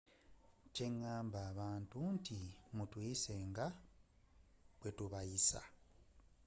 kye 0.73 0.87
ngamba 0.97 1.39
abantu 1.51 1.99
nti 2.15 2.37
mutuyise 2.75 3.33
nga 3.49 3.67
bwe 4.77 4.89
tubayisa 4.97 5.61